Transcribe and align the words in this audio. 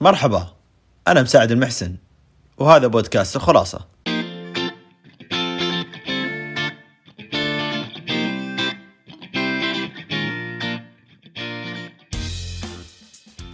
مرحبا 0.00 0.48
أنا 1.08 1.22
مساعد 1.22 1.52
المحسن 1.52 1.96
وهذا 2.58 2.86
بودكاست 2.86 3.36
الخلاصة. 3.36 3.86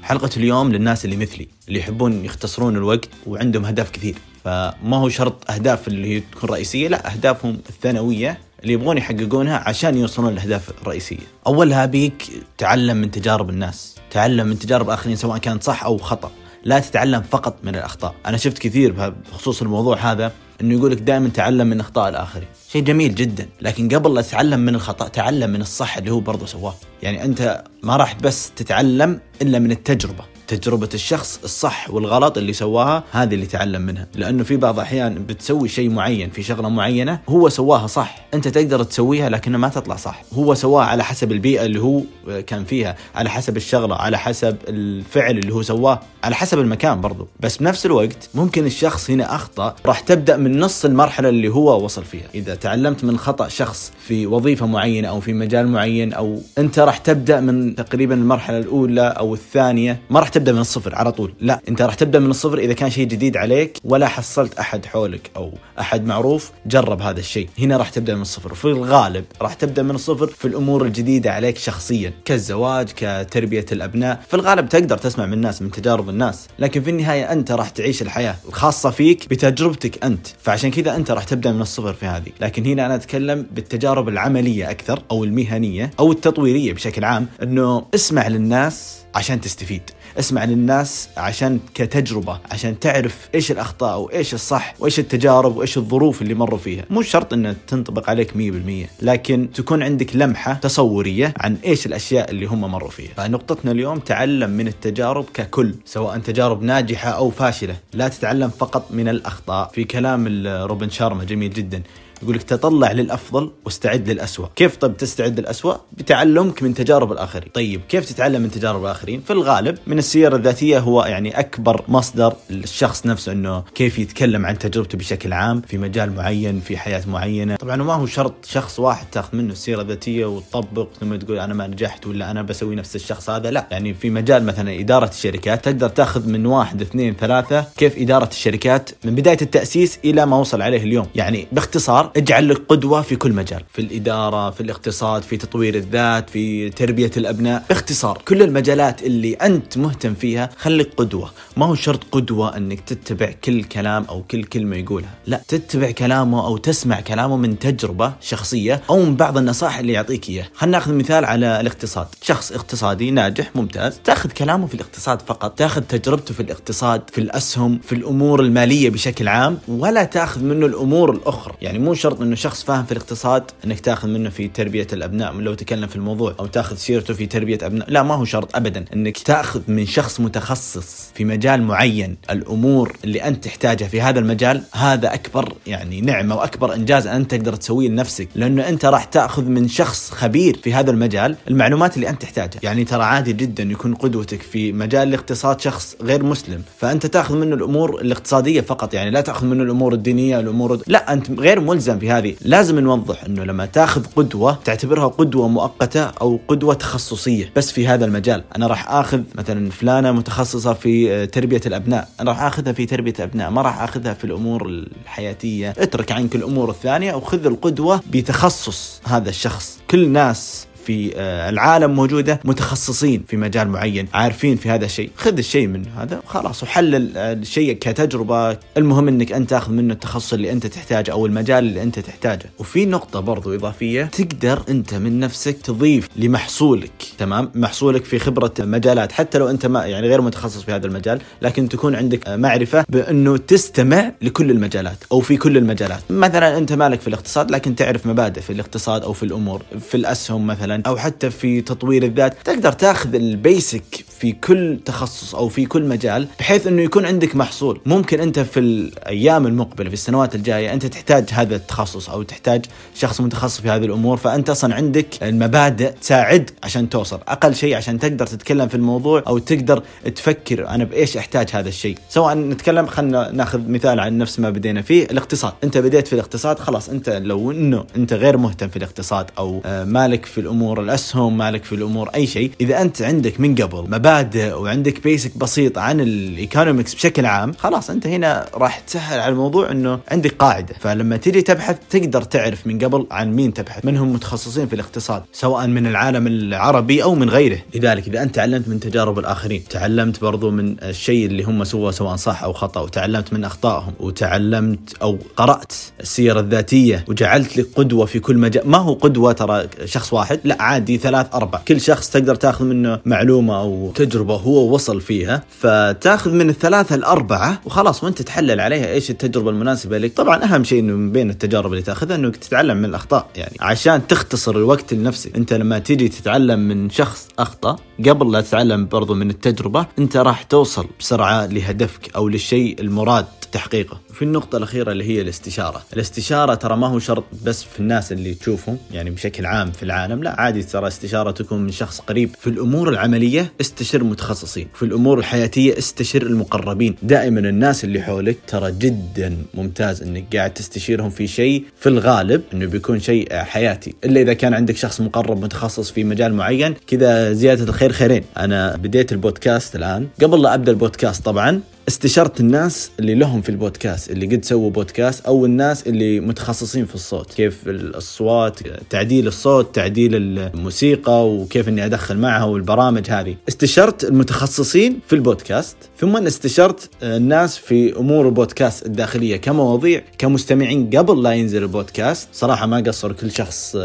حلقة 0.02 0.30
اليوم 0.36 0.72
للناس 0.72 1.04
اللي 1.04 1.16
مثلي 1.16 1.48
اللي 1.68 1.78
يحبون 1.78 2.24
يختصرون 2.24 2.76
الوقت 2.76 3.08
وعندهم 3.26 3.64
أهداف 3.64 3.90
كثير. 3.90 4.14
فما 4.44 4.96
هو 4.96 5.08
شرط 5.08 5.50
أهداف 5.50 5.88
اللي 5.88 6.16
هي 6.16 6.20
تكون 6.20 6.50
رئيسية 6.50 6.88
لا 6.88 7.12
أهدافهم 7.12 7.60
الثانوية 7.68 8.40
اللي 8.62 8.72
يبغون 8.72 8.98
يحققونها 8.98 9.68
عشان 9.68 9.98
يوصلون 9.98 10.32
للأهداف 10.32 10.70
الرئيسية. 10.82 11.26
أولها 11.46 11.86
بيك 11.86 12.30
تعلم 12.58 12.96
من 12.96 13.10
تجارب 13.10 13.50
الناس. 13.50 13.99
تعلم 14.10 14.46
من 14.46 14.58
تجارب 14.58 14.90
آخرين 14.90 15.16
سواء 15.16 15.38
كانت 15.38 15.62
صح 15.62 15.84
أو 15.84 15.98
خطأ. 15.98 16.30
لا 16.64 16.78
تتعلم 16.78 17.22
فقط 17.22 17.56
من 17.62 17.74
الأخطاء. 17.74 18.14
أنا 18.26 18.36
شفت 18.36 18.58
كثير 18.58 18.92
بخصوص 18.92 19.62
الموضوع 19.62 19.96
هذا 19.96 20.32
إنه 20.60 20.74
يقولك 20.74 20.98
دائما 20.98 21.28
تعلم 21.28 21.66
من 21.66 21.80
أخطاء 21.80 22.08
الآخرين. 22.08 22.48
شيء 22.68 22.82
جميل 22.82 23.14
جدا. 23.14 23.48
لكن 23.60 23.88
قبل 23.88 24.14
لا 24.14 24.22
تتعلم 24.22 24.60
من 24.60 24.74
الخطأ 24.74 25.08
تعلم 25.08 25.50
من 25.50 25.60
الصح 25.60 25.96
اللي 25.96 26.10
هو 26.10 26.20
برضه 26.20 26.46
سواه. 26.46 26.74
يعني 27.02 27.24
أنت 27.24 27.64
ما 27.82 27.96
راح 27.96 28.14
بس 28.14 28.50
تتعلم 28.56 29.20
إلا 29.42 29.58
من 29.58 29.70
التجربة. 29.70 30.24
تجربة 30.54 30.88
الشخص 30.94 31.40
الصح 31.44 31.90
والغلط 31.90 32.38
اللي 32.38 32.52
سواها 32.52 33.04
هذه 33.12 33.34
اللي 33.34 33.46
تعلم 33.46 33.82
منها. 33.82 34.06
لأنه 34.14 34.44
في 34.44 34.56
بعض 34.56 34.74
الأحيان 34.74 35.14
بتسوي 35.14 35.68
شيء 35.68 35.90
معين 35.90 36.30
في 36.30 36.42
شغلة 36.42 36.68
معينة 36.68 37.20
هو 37.28 37.48
سواها 37.48 37.86
صح. 37.86 38.16
أنت 38.34 38.48
تقدر 38.48 38.82
تسويها 38.82 39.28
لكنها 39.28 39.58
ما 39.58 39.68
تطلع 39.68 39.96
صح. 39.96 40.22
هو 40.32 40.54
سواها 40.54 40.84
على 40.84 41.04
حسب 41.04 41.32
البيئة 41.32 41.64
اللي 41.64 41.80
هو 41.80 42.02
كان 42.46 42.64
فيها 42.64 42.96
على 43.14 43.30
حسب 43.30 43.56
الشغلة 43.56 43.96
على 43.96 44.18
حسب 44.18 44.56
الفعل 44.68 45.38
اللي 45.38 45.54
هو 45.54 45.62
سواه 45.62 46.00
على 46.24 46.34
حسب 46.34 46.58
المكان 46.58 47.00
برضو. 47.00 47.28
بس 47.40 47.56
بنفس 47.56 47.86
الوقت 47.86 48.28
ممكن 48.34 48.66
الشخص 48.66 49.10
هنا 49.10 49.34
أخطأ 49.34 49.74
راح 49.86 50.00
تبدأ 50.00 50.36
من 50.36 50.60
نص 50.60 50.84
المرحلة 50.84 51.28
اللي 51.28 51.48
هو 51.48 51.84
وصل 51.84 52.04
فيها. 52.04 52.26
إذا 52.34 52.54
تعلمت 52.54 53.04
من 53.04 53.18
خطأ 53.18 53.48
شخص 53.48 53.92
في 54.06 54.26
وظيفة 54.26 54.66
معينة 54.66 55.08
أو 55.08 55.20
في 55.20 55.32
مجال 55.32 55.68
معين 55.68 56.12
أو 56.12 56.40
أنت 56.58 56.78
راح 56.78 56.96
تبدأ 56.98 57.40
من 57.40 57.74
تقريبا 57.74 58.14
المرحلة 58.14 58.58
الأولى 58.58 59.14
أو 59.18 59.34
الثانية 59.34 60.00
ما 60.10 60.20
راح 60.20 60.28
تبدأ 60.40 60.52
من 60.52 60.58
الصفر 60.58 60.94
على 60.94 61.12
طول. 61.12 61.32
لا 61.40 61.60
انت 61.68 61.82
راح 61.82 61.94
تبدأ 61.94 62.18
من 62.18 62.30
الصفر 62.30 62.58
إذا 62.58 62.72
كان 62.72 62.90
شيء 62.90 63.06
جديد 63.06 63.36
عليك 63.36 63.78
ولا 63.84 64.08
حصلت 64.08 64.58
أحد 64.58 64.86
حولك 64.86 65.30
أو 65.36 65.52
أحد 65.80 66.06
معروف 66.06 66.50
جرب 66.66 67.02
هذا 67.02 67.20
الشيء. 67.20 67.48
هنا 67.58 67.76
راح 67.76 67.90
تبدأ 67.90 68.14
من 68.14 68.22
الصفر. 68.22 68.54
في 68.54 68.64
الغالب 68.64 69.24
راح 69.42 69.54
تبدأ 69.54 69.82
من 69.82 69.94
الصفر 69.94 70.26
في 70.26 70.44
الأمور 70.44 70.84
الجديدة 70.84 71.32
عليك 71.32 71.58
شخصيا 71.58 72.12
كالزواج 72.24 72.88
كتربية 72.96 73.66
الأبناء. 73.72 74.20
في 74.28 74.34
الغالب 74.34 74.68
تقدر 74.68 74.98
تسمع 74.98 75.26
من 75.26 75.32
الناس 75.32 75.62
من 75.62 75.70
تجارب 75.70 76.08
الناس. 76.08 76.48
لكن 76.58 76.82
في 76.82 76.90
النهاية 76.90 77.32
أنت 77.32 77.52
راح 77.52 77.68
تعيش 77.68 78.02
الحياة 78.02 78.36
الخاصة 78.48 78.90
فيك 78.90 79.28
بتجربتك 79.30 80.04
أنت. 80.04 80.26
فعشان 80.42 80.70
كذا 80.70 80.96
أنت 80.96 81.10
راح 81.10 81.24
تبدأ 81.24 81.52
من 81.52 81.60
الصفر 81.62 81.92
في 81.92 82.06
هذه. 82.06 82.30
لكن 82.40 82.66
هنا 82.66 82.86
أنا 82.86 82.94
أتكلم 82.94 83.46
بالتجارب 83.52 84.08
العملية 84.08 84.70
أكثر 84.70 85.02
أو 85.10 85.24
المهنية 85.24 85.90
أو 86.00 86.12
التطويرية 86.12 86.72
بشكل 86.72 87.04
عام 87.04 87.26
إنه 87.42 87.86
اسمع 87.94 88.28
للناس 88.28 89.00
عشان 89.14 89.40
تستفيد. 89.40 89.82
اسمع 90.18 90.44
للناس 90.44 91.08
عشان 91.16 91.60
كتجربة 91.74 92.38
عشان 92.50 92.78
تعرف 92.80 93.28
إيش 93.34 93.50
الأخطاء 93.50 94.00
وإيش 94.00 94.34
الصح 94.34 94.74
وإيش 94.78 94.98
التجارب 94.98 95.56
وإيش 95.56 95.78
الظروف 95.78 96.22
اللي 96.22 96.34
مروا 96.34 96.58
فيها. 96.58 96.84
مو 96.90 97.02
شرط 97.02 97.32
إنها 97.32 97.54
تنطبق 97.66 98.10
عليك 98.10 98.32
100% 98.32 99.02
لكن 99.02 99.48
تكون 99.54 99.82
عندك 99.82 100.16
لمحة 100.16 100.54
تصورية 100.54 101.34
عن 101.36 101.56
إيش 101.64 101.86
الأشياء 101.86 102.30
اللي 102.30 102.46
هم 102.46 102.60
مروا 102.60 102.90
فيها. 102.90 103.14
فنقطتنا 103.16 103.72
اليوم 103.72 103.98
تعلم 103.98 104.50
من 104.50 104.68
التجارب 104.68 105.24
ككل 105.34 105.74
سواء 105.84 106.18
تجارب 106.18 106.62
ناجحة 106.62 107.10
أو 107.10 107.30
فاشلة. 107.30 107.76
لا 107.92 108.08
تتعلم 108.08 108.48
فقط 108.48 108.86
من 108.90 109.08
الأخطاء. 109.08 109.70
في 109.74 109.84
كلام 109.84 110.46
روبن 110.46 110.90
شارما 110.90 111.24
جميل 111.24 111.52
جدا 111.52 111.82
يقول 112.22 112.34
لك 112.36 112.42
تطلع 112.42 112.92
للأفضل 112.92 113.50
واستعد 113.64 114.08
للاسوء 114.08 114.48
كيف 114.56 114.76
طيب 114.76 114.96
تستعد 114.96 115.40
للاسوء 115.40 115.76
بتعلمك 115.92 116.62
من 116.62 116.74
تجارب 116.74 117.12
الآخرين. 117.12 117.48
طيب 117.54 117.80
كيف 117.88 118.04
تتعلم 118.08 118.42
من 118.42 118.50
تجارب 118.50 118.84
الآخرين؟ 118.84 119.20
في 119.20 119.32
الغالب 119.32 119.78
من 119.86 119.98
السيرة 119.98 120.36
الذاتية 120.36 120.78
هو 120.78 121.04
يعني 121.04 121.38
أكبر 121.38 121.84
مصدر 121.88 122.34
للشخص 122.50 123.06
نفسه 123.06 123.32
إنه 123.32 123.62
كيف 123.74 123.98
يتكلم 123.98 124.46
عن 124.46 124.58
تجربته 124.58 124.98
بشكل 124.98 125.32
عام 125.32 125.60
في 125.60 125.78
مجال 125.78 126.14
معين 126.14 126.60
في 126.60 126.76
حياة 126.76 127.02
معينة. 127.06 127.56
طبعا 127.56 127.76
ما 127.76 127.94
هو 127.94 128.06
شرط 128.06 128.34
شخص 128.44 128.78
واحد 128.78 129.06
تاخذ 129.12 129.36
منه 129.36 129.52
السيرة 129.52 129.82
الذاتية 129.82 130.26
وتطبق 130.26 130.88
ثم 131.00 131.16
تقول 131.16 131.38
أنا 131.38 131.54
ما 131.54 131.66
نجحت 131.66 132.06
ولا 132.06 132.30
أنا 132.30 132.42
بسوي 132.42 132.74
نفس 132.74 132.96
الشخص 132.96 133.30
هذا. 133.30 133.50
لا 133.50 133.66
يعني 133.70 133.94
في 133.94 134.10
مجال 134.10 134.44
مثلا 134.44 134.80
إدارة 134.80 135.08
الشركات 135.08 135.64
تقدر 135.64 135.88
تاخذ 135.88 136.28
من 136.28 136.46
واحد 136.46 136.80
اثنين 136.80 137.14
ثلاثة 137.20 137.64
كيف 137.76 137.98
إدارة 137.98 138.28
الشركات 138.28 138.90
من 139.04 139.14
بداية 139.14 139.38
التأسيس 139.42 139.98
إلى 140.04 140.26
ما 140.26 140.36
وصل 140.36 140.62
عليه 140.62 140.82
اليوم. 140.82 141.06
يعني 141.14 141.46
باختصار 141.52 142.09
اجعل 142.16 142.48
لك 142.48 142.62
قدوة 142.68 143.02
في 143.02 143.16
كل 143.16 143.32
مجال. 143.32 143.62
في 143.72 143.82
الإدارة 143.82 144.50
في 144.50 144.60
الاقتصاد 144.60 145.22
في 145.22 145.36
تطوير 145.36 145.74
الذات 145.74 146.30
في 146.30 146.70
تربية 146.70 147.10
الأبناء. 147.16 147.64
باختصار 147.68 148.22
كل 148.28 148.42
المجالات 148.42 149.02
اللي 149.02 149.34
أنت 149.34 149.78
مهتم 149.78 150.14
فيها 150.14 150.50
خليك 150.56 150.90
قدوة. 150.96 151.30
ما 151.56 151.66
هو 151.66 151.74
شرط 151.74 152.00
قدوة 152.12 152.56
أنك 152.56 152.80
تتبع 152.80 153.32
كل 153.44 153.64
كلام 153.64 154.04
أو 154.04 154.22
كل 154.22 154.44
كلمة 154.44 154.76
يقولها. 154.76 155.14
لا 155.26 155.40
تتبع 155.48 155.90
كلامه 155.90 156.46
أو 156.46 156.56
تسمع 156.56 157.00
كلامه 157.00 157.36
من 157.36 157.58
تجربة 157.58 158.12
شخصية 158.20 158.82
أو 158.90 159.02
من 159.02 159.16
بعض 159.16 159.38
النصائح 159.38 159.78
اللي 159.78 159.92
يعطيك 159.92 160.28
إياه. 160.28 160.46
خلينا 160.54 160.78
نأخذ 160.78 160.94
مثال 160.94 161.24
على 161.24 161.60
الاقتصاد. 161.60 162.06
شخص 162.22 162.52
اقتصادي 162.52 163.10
ناجح 163.10 163.50
ممتاز 163.56 164.00
تأخذ 164.04 164.30
كلامه 164.30 164.66
في 164.66 164.74
الاقتصاد 164.74 165.22
فقط. 165.22 165.58
تأخذ 165.58 165.80
تجربته 165.80 166.34
في 166.34 166.40
الاقتصاد 166.40 167.02
في 167.12 167.20
الأسهم 167.20 167.80
في 167.84 167.94
الأمور 167.94 168.40
المالية 168.40 168.90
بشكل 168.90 169.28
عام 169.28 169.58
ولا 169.68 170.04
تأخذ 170.04 170.42
منه 170.44 170.66
الأمور 170.66 171.10
الأخرى. 171.10 171.54
يعني 171.62 171.78
مو 171.78 171.94
شرط 172.00 172.20
إنه 172.20 172.34
شخص 172.34 172.62
فاهم 172.62 172.84
في 172.84 172.92
الاقتصاد 172.92 173.42
إنك 173.64 173.80
تاخذ 173.80 174.08
منه 174.08 174.30
في 174.30 174.48
تربية 174.48 174.86
الأبناء 174.92 175.32
لو 175.32 175.54
تكلم 175.54 175.86
في 175.86 175.96
الموضوع 175.96 176.34
أو 176.40 176.46
تاخذ 176.46 176.76
سيرته 176.76 177.14
في 177.14 177.26
تربية 177.26 177.58
أبناء. 177.62 177.90
لا 177.90 178.02
ما 178.02 178.14
هو 178.14 178.24
شرط 178.24 178.56
ابدا 178.56 178.84
إنك 178.94 179.18
تاخذ 179.18 179.60
من 179.68 179.86
شخص 179.86 180.20
متخصص 180.20 181.10
في 181.14 181.24
مجال 181.24 181.62
معين 181.62 182.16
الأمور 182.30 182.96
اللي 183.04 183.22
أنت 183.22 183.44
تحتاجها 183.44 183.88
في 183.88 184.00
هذا 184.00 184.18
المجال 184.18 184.62
هذا 184.72 185.14
أكبر 185.14 185.52
يعني 185.66 186.00
نعمة 186.00 186.36
وأكبر 186.36 186.74
إنجاز 186.74 187.06
أنت 187.06 187.30
تقدر 187.30 187.56
تسويه 187.56 187.88
لنفسك. 187.88 188.28
لأنه 188.34 188.68
أنت 188.68 188.84
راح 188.84 189.04
تاخذ 189.04 189.44
من 189.44 189.68
شخص 189.68 190.10
خبير 190.10 190.58
في 190.62 190.74
هذا 190.74 190.90
المجال 190.90 191.36
المعلومات 191.48 191.96
اللي 191.96 192.08
أنت 192.08 192.22
تحتاجها. 192.22 192.60
يعني 192.62 192.84
ترى 192.84 193.02
عادي 193.02 193.32
جدا 193.32 193.62
يكون 193.62 193.94
قدوتك 193.94 194.42
في 194.42 194.72
مجال 194.72 195.08
الاقتصاد 195.08 195.60
شخص 195.60 195.96
غير 196.02 196.22
مسلم. 196.22 196.62
فأنت 196.78 197.06
تاخذ 197.06 197.36
منه 197.36 197.54
الأمور 197.54 198.00
الاقتصادية 198.00 198.60
فقط 198.60 198.94
يعني 198.94 199.10
لا 199.10 199.20
تاخذ 199.20 199.46
منه 199.46 199.62
الأمور 199.62 199.94
الدينية 199.94 200.40
الأمور 200.40 200.82
لا 200.86 201.12
أنت 201.12 201.30
غير 201.30 201.60
ملزم 201.60 201.89
في 201.98 202.10
هذه 202.10 202.34
لازم 202.40 202.78
نوضح 202.78 203.24
إنه 203.24 203.44
لما 203.44 203.66
تأخذ 203.66 204.04
قدوة 204.16 204.58
تعتبرها 204.64 205.06
قدوة 205.06 205.48
مؤقتة 205.48 206.04
أو 206.04 206.40
قدوة 206.48 206.74
تخصصية. 206.74 207.52
بس 207.56 207.72
في 207.72 207.86
هذا 207.86 208.04
المجال 208.04 208.44
أنا 208.56 208.66
راح 208.66 208.90
آخذ 208.90 209.20
مثلا 209.34 209.70
فلانة 209.70 210.12
متخصصة 210.12 210.72
في 210.72 211.26
تربية 211.26 211.60
الأبناء 211.66 212.08
أنا 212.20 212.30
راح 212.30 212.42
آخذها 212.42 212.72
في 212.72 212.86
تربية 212.86 213.14
الأبناء 213.18 213.50
ما 213.50 213.62
راح 213.62 213.82
آخذها 213.82 214.14
في 214.14 214.24
الأمور 214.24 214.66
الحياتية. 214.66 215.70
اترك 215.78 216.12
عنك 216.12 216.36
الأمور 216.36 216.70
الثانية 216.70 217.14
وخذ 217.14 217.46
القدوة 217.46 218.00
بتخصص 218.10 219.00
هذا 219.04 219.28
الشخص. 219.28 219.78
كل 219.90 220.08
ناس 220.08 220.66
في 220.86 221.12
آه، 221.16 221.50
العالم 221.50 221.90
موجودة 221.90 222.40
متخصصين 222.44 223.24
في 223.28 223.36
مجال 223.36 223.68
معين 223.68 224.08
عارفين 224.14 224.56
في 224.56 224.70
هذا 224.70 224.84
الشيء. 224.84 225.10
خذ 225.16 225.38
الشيء 225.38 225.66
من 225.66 225.86
هذا 225.96 226.22
خلاص 226.26 226.62
وحلل 226.62 227.16
الشيء 227.16 227.72
كتجربة. 227.72 228.56
المهم 228.76 229.08
إنك 229.08 229.32
أنت 229.32 229.50
تاخذ 229.50 229.72
منه 229.72 229.94
التخصص 229.94 230.32
اللي 230.32 230.52
أنت 230.52 230.66
تحتاجه 230.66 231.12
أو 231.12 231.26
المجال 231.26 231.64
اللي 231.64 231.82
أنت 231.82 231.98
تحتاجه. 231.98 232.50
وفي 232.58 232.86
نقطة 232.86 233.20
برضو 233.20 233.54
إضافية 233.54 234.04
تقدر 234.04 234.62
أنت 234.68 234.94
من 234.94 235.20
نفسك 235.20 235.56
تضيف 235.62 236.08
لمحصولك 236.16 236.92
تمام؟ 237.18 237.50
محصولك 237.54 238.04
في 238.04 238.18
خبرة 238.18 238.54
مجالات 238.60 239.12
حتى 239.12 239.38
لو 239.38 239.50
أنت 239.50 239.66
ما 239.66 239.86
يعني 239.86 240.08
غير 240.08 240.20
متخصص 240.20 240.62
في 240.62 240.72
هذا 240.72 240.86
المجال 240.86 241.20
لكن 241.42 241.68
تكون 241.68 241.94
عندك 241.94 242.28
معرفة 242.28 242.84
بأنه 242.88 243.36
تستمع 243.36 244.12
لكل 244.22 244.50
المجالات 244.50 244.98
أو 245.12 245.20
في 245.20 245.36
كل 245.36 245.56
المجالات. 245.56 246.00
مثلا 246.10 246.58
أنت 246.58 246.72
مالك 246.72 247.00
في 247.00 247.08
الاقتصاد 247.08 247.50
لكن 247.50 247.74
تعرف 247.74 248.06
مبادئ 248.06 248.40
في 248.40 248.52
الاقتصاد 248.52 249.02
أو 249.02 249.12
في 249.12 249.22
الأمور 249.22 249.62
في 249.80 249.96
الأسهم 249.96 250.46
مثلا. 250.46 250.69
أو 250.72 250.96
حتى 250.96 251.30
في 251.30 251.60
تطوير 251.60 252.02
الذات 252.02 252.34
تقدر 252.44 252.72
تاخذ 252.72 253.14
البيسك 253.14 254.04
في 254.20 254.32
كل 254.32 254.78
تخصص 254.84 255.34
أو 255.34 255.48
في 255.48 255.66
كل 255.66 255.82
مجال 255.82 256.26
بحيث 256.38 256.66
إنه 256.66 256.82
يكون 256.82 257.06
عندك 257.06 257.36
محصول. 257.36 257.80
ممكن 257.86 258.20
أنت 258.20 258.38
في 258.38 258.60
الأيام 258.60 259.46
المقبلة 259.46 259.88
في 259.88 259.94
السنوات 259.94 260.34
الجاية 260.34 260.72
أنت 260.72 260.86
تحتاج 260.86 261.24
هذا 261.32 261.56
التخصص 261.56 262.10
أو 262.10 262.22
تحتاج 262.22 262.64
شخص 262.94 263.20
متخصص 263.20 263.60
في 263.60 263.68
هذه 263.68 263.84
الأمور 263.84 264.16
فأنت 264.16 264.50
أصلا 264.50 264.74
عندك 264.74 265.06
المبادئ 265.22 265.92
تساعد 266.00 266.50
عشان 266.62 266.88
توصل. 266.88 267.20
أقل 267.28 267.54
شيء 267.54 267.76
عشان 267.76 267.98
تقدر 267.98 268.26
تتكلم 268.26 268.68
في 268.68 268.74
الموضوع 268.74 269.22
أو 269.26 269.38
تقدر 269.38 269.82
تفكر 270.14 270.68
أنا 270.68 270.84
بإيش 270.84 271.16
أحتاج 271.16 271.48
هذا 271.52 271.68
الشيء. 271.68 271.98
سواء 272.08 272.34
نتكلم 272.34 272.86
خلينا 272.86 273.30
ناخذ 273.32 273.68
مثال 273.68 274.00
عن 274.00 274.18
نفس 274.18 274.40
ما 274.40 274.50
بدينا 274.50 274.82
فيه 274.82 275.04
الاقتصاد. 275.04 275.52
أنت 275.64 275.78
بديت 275.78 276.06
في 276.06 276.12
الاقتصاد 276.12 276.58
خلاص 276.58 276.88
أنت 276.88 277.08
لو 277.08 277.50
إنه 277.50 277.84
أنت 277.96 278.12
غير 278.12 278.36
مهتم 278.36 278.68
في 278.68 278.76
الاقتصاد 278.76 279.26
أو 279.38 279.62
آه، 279.64 279.84
مالك 279.84 280.26
في 280.26 280.40
الأمور 280.40 280.80
الأسهم 280.80 281.38
مالك 281.38 281.64
في 281.64 281.74
الأمور 281.74 282.08
أي 282.14 282.26
شيء 282.26 282.50
إذا 282.60 282.82
أنت 282.82 283.02
عندك 283.02 283.40
من 283.40 283.54
قبل 283.54 283.90
مبادئ 283.90 284.09
مبادئ 284.10 284.52
وعندك 284.52 285.02
basic 285.02 285.38
بسيط 285.38 285.78
عن 285.78 286.00
ال 286.00 286.10
economics 286.10 286.94
بشكل 286.94 287.26
عام 287.26 287.52
خلاص 287.52 287.90
أنت 287.90 288.06
هنا 288.06 288.46
راح 288.54 288.78
تسهل 288.78 289.20
على 289.20 289.32
الموضوع 289.32 289.70
إنه 289.70 290.00
عندك 290.08 290.34
قاعدة. 290.38 290.74
فلما 290.80 291.16
تيجي 291.16 291.42
تبحث 291.42 291.76
تقدر 291.90 292.22
تعرف 292.22 292.66
من 292.66 292.78
قبل 292.78 293.06
عن 293.10 293.32
مين 293.32 293.54
تبحث 293.54 293.84
من 293.84 293.96
هم 293.96 294.12
متخصصين 294.12 294.66
في 294.66 294.74
الاقتصاد 294.74 295.22
سواء 295.32 295.66
من 295.66 295.86
العالم 295.86 296.26
العربي 296.26 297.02
أو 297.02 297.14
من 297.14 297.30
غيره. 297.30 297.58
لذلك 297.74 298.08
إذا 298.08 298.22
أنت 298.22 298.34
تعلمت 298.34 298.68
من 298.68 298.80
تجارب 298.80 299.18
الآخرين 299.18 299.64
تعلمت 299.70 300.20
برضو 300.20 300.50
من 300.50 300.76
الشيء 300.82 301.26
اللي 301.26 301.42
هم 301.42 301.64
سووه 301.64 301.90
سواء 301.90 302.16
صح 302.16 302.42
أو 302.42 302.52
خطأ 302.52 302.80
وتعلمت 302.80 303.32
من 303.32 303.44
أخطائهم 303.44 303.92
وتعلمت 304.00 304.96
أو 305.02 305.18
قرأت 305.36 305.72
السيرة 306.00 306.40
الذاتية 306.40 307.04
وجعلت 307.08 307.56
لك 307.56 307.66
قدوة 307.76 308.06
في 308.06 308.20
كل 308.20 308.36
مجال. 308.36 308.68
ما 308.70 308.78
هو 308.78 308.92
قدوة 308.92 309.32
ترى 309.32 309.68
شخص 309.84 310.12
واحد؟ 310.12 310.40
لا 310.44 310.62
عادي 310.62 310.98
ثلاث 310.98 311.34
أربع. 311.34 311.60
كل 311.68 311.80
شخص 311.80 312.10
تقدر 312.10 312.34
تاخذ 312.34 312.64
منه 312.64 313.00
معلومة 313.04 313.60
أو 313.60 313.92
تجربة 314.04 314.34
هو 314.34 314.74
وصل 314.74 315.00
فيها 315.00 315.42
فتاخذ 315.58 316.32
من 316.32 316.48
الثلاثة 316.50 316.94
الاربعه 316.94 317.60
وخلاص 317.66 318.04
وانت 318.04 318.22
تحلل 318.22 318.60
عليها 318.60 318.92
إيش 318.92 319.10
التجربة 319.10 319.50
المناسبة 319.50 319.98
لك. 319.98 320.16
طبعا 320.16 320.44
أهم 320.44 320.64
شيء 320.64 320.80
إنه 320.80 320.92
من 320.92 321.12
بين 321.12 321.30
التجارب 321.30 321.72
اللي 321.72 321.82
تأخذها 321.82 322.16
إنك 322.16 322.36
تتعلم 322.36 322.76
من 322.76 322.84
الأخطاء 322.84 323.30
يعني 323.36 323.56
عشان 323.60 324.06
تختصر 324.06 324.56
الوقت 324.56 324.94
لنفسك. 324.94 325.36
أنت 325.36 325.52
لما 325.52 325.78
تيجي 325.78 326.08
تتعلم 326.08 326.60
من 326.60 326.90
شخص 326.90 327.28
أخطأ 327.38 327.76
قبل 328.08 328.32
لا 328.32 328.40
تتعلم 328.40 328.86
برضو 328.86 329.14
من 329.14 329.30
التجربة 329.30 329.86
أنت 329.98 330.16
راح 330.16 330.42
توصل 330.42 330.86
بسرعة 331.00 331.46
لهدفك 331.46 332.16
أو 332.16 332.28
للشيء 332.28 332.80
المراد 332.80 333.26
تحقيقه. 333.52 334.00
في 334.14 334.22
النقطة 334.22 334.58
الأخيرة 334.58 334.92
اللي 334.92 335.04
هي 335.04 335.20
الاستشارة. 335.20 335.82
الاستشارة 335.92 336.54
ترى 336.54 336.76
ما 336.76 336.86
هو 336.86 336.98
شرط 336.98 337.24
بس 337.44 337.62
في 337.62 337.80
الناس 337.80 338.12
اللي 338.12 338.34
تشوفهم 338.34 338.78
يعني 338.92 339.10
بشكل 339.10 339.46
عام 339.46 339.70
في 339.72 339.82
العالم 339.82 340.22
لا 340.22 340.40
عادي 340.40 340.62
ترى 340.62 340.88
استشارة 340.88 341.30
تكون 341.30 341.60
من 341.60 341.70
شخص 341.72 342.00
قريب. 342.00 342.30
في 342.40 342.46
الأمور 342.46 342.88
العملية 342.88 343.52
استشر 343.60 344.04
متخصصين. 344.04 344.68
في 344.74 344.82
الأمور 344.82 345.18
الحياتية 345.18 345.78
استشر 345.78 346.22
المقربين. 346.22 346.96
دائما 347.02 347.40
الناس 347.40 347.84
اللي 347.84 348.02
حولك 348.02 348.36
ترى 348.46 348.72
جدا 348.72 349.36
ممتاز 349.54 350.02
إنك 350.02 350.36
قاعد 350.36 350.54
تستشيرهم 350.54 351.10
في 351.10 351.26
شيء 351.26 351.64
في 351.76 351.88
الغالب 351.88 352.42
إنه 352.52 352.66
بيكون 352.66 353.00
شيء 353.00 353.34
حياتي. 353.34 353.94
إلا 354.04 354.20
إذا 354.20 354.32
كان 354.32 354.54
عندك 354.54 354.76
شخص 354.76 355.00
مقرب 355.00 355.44
متخصص 355.44 355.90
في 355.90 356.04
مجال 356.04 356.34
معين 356.34 356.74
كذا 356.86 357.32
زيادة 357.32 357.64
الخير 357.64 357.92
خيرين. 357.92 358.24
أنا 358.36 358.76
بديت 358.76 359.12
البودكاست 359.12 359.76
الآن. 359.76 360.08
قبل 360.22 360.42
لا 360.42 360.54
أبدأ 360.54 360.72
البودكاست 360.72 361.24
طبعا 361.24 361.60
استشرت 361.90 362.40
الناس 362.40 362.90
اللي 363.00 363.14
لهم 363.14 363.42
في 363.42 363.48
البودكاست 363.48 364.10
اللي 364.10 364.26
قد 364.26 364.44
سووا 364.44 364.70
بودكاست 364.70 365.26
أو 365.26 365.46
الناس 365.46 365.86
اللي 365.86 366.20
متخصصين 366.20 366.86
في 366.86 366.94
الصوت. 366.94 367.34
كيف 367.34 367.62
الصوات 367.66 368.58
تعديل 368.90 369.26
الصوت 369.26 369.74
تعديل 369.74 370.14
الموسيقى 370.14 371.28
وكيف 371.28 371.68
إني 371.68 371.84
أدخل 371.84 372.16
معها 372.18 372.44
والبرامج 372.44 373.10
هذه. 373.10 373.36
استشرت 373.48 374.04
المتخصصين 374.04 374.98
في 375.06 375.12
البودكاست 375.12 375.76
ثم 375.98 376.16
استشرت 376.16 376.90
الناس 377.02 377.56
في 377.56 377.96
أمور 377.96 378.26
البودكاست 378.26 378.86
الداخلية 378.86 379.36
كمواضيع 379.36 380.02
كمستمعين 380.18 380.90
قبل 380.90 381.22
لا 381.22 381.32
ينزل 381.32 381.62
البودكاست. 381.62 382.28
صراحة 382.32 382.66
ما 382.66 382.76
قصر 382.80 383.12
كل 383.12 383.30
شخص 383.30 383.76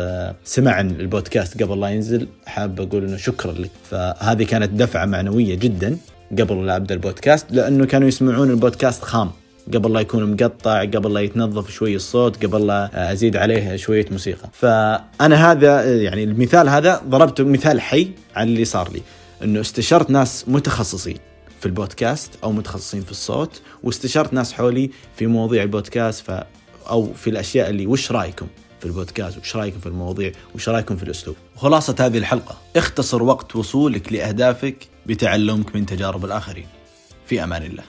سمع 0.44 0.72
عن 0.72 0.92
البودكاست 0.92 1.64
قبل 1.64 1.80
لا 1.80 1.88
ينزل. 1.88 2.28
حاب 2.46 2.82
أقول 2.82 3.04
إنه 3.04 3.18
شكرا 3.18 3.52
لك. 3.52 3.72
فهذه 3.90 4.44
كانت 4.44 4.72
دفعة 4.72 5.06
معنوية 5.06 5.56
جدا. 5.56 5.98
قبل 6.40 6.66
لا 6.66 6.76
أبدأ 6.76 6.96
البودكاست 6.96 7.46
لأنه 7.52 7.86
كانوا 7.86 8.08
يسمعون 8.08 8.50
البودكاست 8.50 9.04
خام. 9.04 9.32
قبل 9.74 9.94
لا 9.94 10.00
يكون 10.00 10.32
مقطع 10.32 10.82
قبل 10.82 11.14
لا 11.14 11.20
يتنظف 11.20 11.72
شوي 11.72 11.96
الصوت 11.96 12.46
قبل 12.46 12.68
لا 12.68 13.12
أزيد 13.12 13.36
عليه 13.38 13.76
شوية 13.76 14.06
موسيقى. 14.12 14.50
فأنا 14.54 15.52
هذا 15.52 16.02
يعني 16.02 16.24
المثال 16.24 16.70
هذا 16.70 17.02
ضربته 17.10 17.44
مثال 17.44 17.82
حي 17.82 18.10
عن 18.36 18.48
اللي 18.48 18.66
صار 18.66 18.92
لي 18.92 19.02
إنه 19.44 19.62
استشرت 19.62 20.10
ناس 20.10 20.46
متخصصين 20.48 21.18
في 21.60 21.66
البودكاست 21.66 22.32
أو 22.44 22.52
متخصصين 22.52 23.02
في 23.02 23.12
الصوت 23.12 23.62
واستشرت 23.84 24.34
ناس 24.34 24.54
حولي 24.54 24.92
في 25.16 25.28
مواضيع 25.28 25.64
البودكاست 25.64 26.26
ف 26.32 26.32
أو 26.90 27.14
في 27.14 27.30
الأشياء 27.30 27.70
اللي 27.70 27.88
وش 27.88 28.12
رأيكم؟ 28.12 28.48
في 28.86 28.92
البودكاست 28.92 29.38
وش 29.38 29.56
رأيكم 29.56 29.80
في 29.80 29.86
المواضيع 29.86 30.32
وش 30.56 30.70
رأيكم 30.70 30.96
في 30.96 31.04
الأسلوب؟ 31.04 31.36
وخلاصه 31.56 31.96
هذه 32.00 32.18
الحلقة 32.18 32.58
اختصر 32.76 33.24
وقت 33.24 33.56
وصولك 33.56 34.14
لأهدافك 34.14 34.88
بتعلمك 35.06 35.76
من 35.76 35.86
تجارب 35.86 36.26
الآخرين. 36.26 36.68
في 37.26 37.44
أمان 37.44 37.64
الله. 37.64 37.84